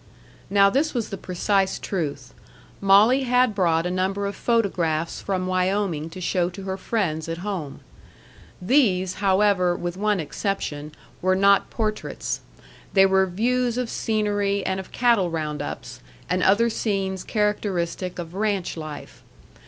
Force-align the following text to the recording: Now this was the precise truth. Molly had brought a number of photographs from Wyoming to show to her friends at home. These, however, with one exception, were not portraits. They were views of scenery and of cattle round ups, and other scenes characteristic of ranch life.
Now 0.49 0.71
this 0.71 0.95
was 0.95 1.09
the 1.09 1.15
precise 1.15 1.77
truth. 1.77 2.33
Molly 2.81 3.21
had 3.21 3.53
brought 3.53 3.85
a 3.85 3.91
number 3.91 4.25
of 4.25 4.35
photographs 4.35 5.21
from 5.21 5.45
Wyoming 5.45 6.09
to 6.09 6.19
show 6.19 6.49
to 6.49 6.63
her 6.63 6.75
friends 6.75 7.29
at 7.29 7.45
home. 7.45 7.81
These, 8.59 9.13
however, 9.21 9.75
with 9.75 9.97
one 9.97 10.19
exception, 10.19 10.91
were 11.21 11.35
not 11.35 11.69
portraits. 11.69 12.39
They 12.93 13.05
were 13.05 13.27
views 13.27 13.77
of 13.77 13.91
scenery 13.91 14.65
and 14.65 14.79
of 14.79 14.91
cattle 14.91 15.29
round 15.29 15.61
ups, 15.61 15.99
and 16.27 16.41
other 16.41 16.71
scenes 16.71 17.23
characteristic 17.23 18.17
of 18.17 18.33
ranch 18.33 18.75
life. 18.75 19.21